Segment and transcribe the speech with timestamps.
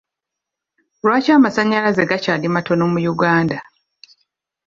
[1.01, 3.57] Lwaki amasannyalaze gakyali matono mu Uganda?